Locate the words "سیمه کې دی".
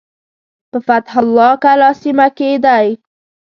2.01-2.87